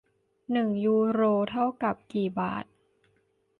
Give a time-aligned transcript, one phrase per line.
[0.51, 1.21] หนึ่งยูโร
[1.51, 2.65] เท่ากับกี่บาท